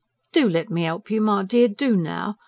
[0.33, 2.35] "DO let me 'elp you, my dear, do, now!